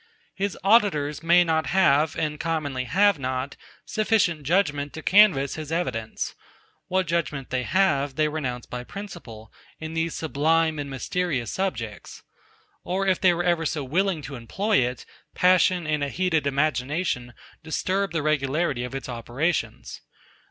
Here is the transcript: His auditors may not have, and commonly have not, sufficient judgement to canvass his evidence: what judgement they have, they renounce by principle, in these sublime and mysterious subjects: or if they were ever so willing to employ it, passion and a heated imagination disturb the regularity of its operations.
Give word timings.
His 0.33 0.57
auditors 0.63 1.21
may 1.21 1.43
not 1.43 1.67
have, 1.67 2.15
and 2.15 2.39
commonly 2.39 2.85
have 2.85 3.19
not, 3.19 3.55
sufficient 3.85 4.41
judgement 4.41 4.93
to 4.93 5.03
canvass 5.03 5.53
his 5.53 5.71
evidence: 5.71 6.33
what 6.87 7.05
judgement 7.05 7.51
they 7.51 7.61
have, 7.61 8.15
they 8.15 8.27
renounce 8.27 8.65
by 8.65 8.83
principle, 8.83 9.53
in 9.79 9.93
these 9.93 10.15
sublime 10.15 10.79
and 10.79 10.89
mysterious 10.89 11.51
subjects: 11.51 12.23
or 12.83 13.05
if 13.05 13.21
they 13.21 13.31
were 13.35 13.43
ever 13.43 13.63
so 13.63 13.83
willing 13.83 14.23
to 14.23 14.33
employ 14.33 14.77
it, 14.77 15.05
passion 15.35 15.85
and 15.85 16.03
a 16.03 16.09
heated 16.09 16.47
imagination 16.47 17.35
disturb 17.61 18.11
the 18.11 18.23
regularity 18.23 18.83
of 18.83 18.95
its 18.95 19.07
operations. 19.07 20.01